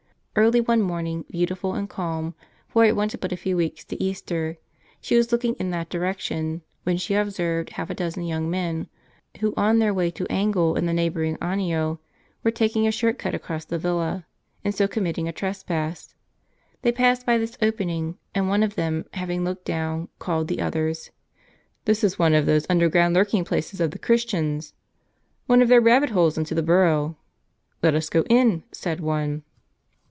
[0.33, 2.35] Early one morning, beautiful and calm,
[2.69, 4.57] for it wanted but a few weeks to Easter,
[5.01, 8.87] she was looking in that direction, when she observed half a dozen young men,
[9.41, 11.99] who on their way to angle in the neighboring Anio,
[12.45, 14.25] were taking a short cut across the villa,
[14.63, 16.15] and so committing a trespass.
[16.81, 21.11] They passed by this 0]3ening; and one of them, having looked down, called the others.
[21.83, 24.73] "This is one of those underground lurking places of the Christians.""
[25.47, 27.17] One of their rabbit holes into the burrow."
[27.83, 29.43] "Let us go in," said one.